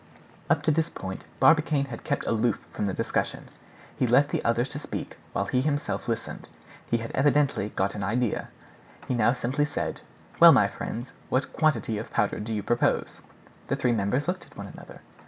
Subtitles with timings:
[0.49, 3.49] Up to this point Barbicane had kept aloof from the discussion;
[3.95, 6.49] he left the others to speak while he himself listened;
[6.89, 8.47] he had evidently got an idea.
[9.07, 10.01] He now simply said,
[10.39, 13.21] "Well, my friends, what quantity of powder do you propose?"
[13.67, 15.01] The three members looked at one another.